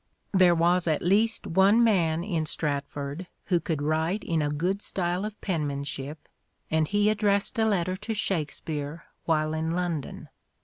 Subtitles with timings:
[0.33, 5.25] There was at least one man in Stratford who could write in a good style
[5.25, 6.27] of penmanship,
[6.71, 10.29] and he addressed a letter to Shakspere while in London.